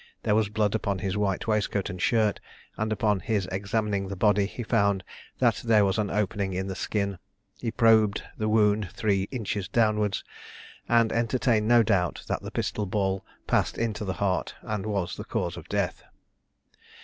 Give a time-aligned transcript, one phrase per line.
[0.23, 2.39] There was blood upon his white waistcoat and shirt;
[2.75, 5.03] and upon his examining the body, he found
[5.37, 7.19] that there was an opening in the skin.
[7.59, 10.23] He probed the wound three inches downwards,
[10.89, 15.23] and entertained no doubt that the pistol ball passed into the heart, and was the
[15.23, 16.03] cause of death.